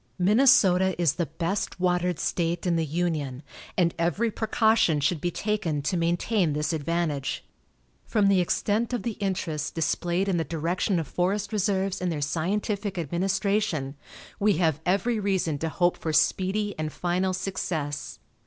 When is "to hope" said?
15.59-15.97